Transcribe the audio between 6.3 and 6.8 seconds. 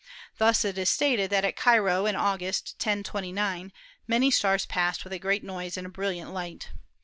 light.